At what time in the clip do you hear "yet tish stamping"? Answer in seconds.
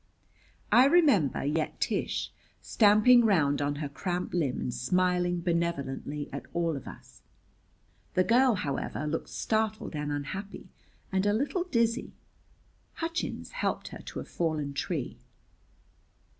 1.45-3.23